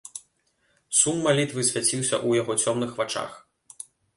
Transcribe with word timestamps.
Сум 0.99 1.19
малітвы 1.27 1.65
свяціўся 1.69 2.15
ў 2.27 2.43
яго 2.43 2.51
цёмных 2.65 2.91
вачах. 3.03 3.31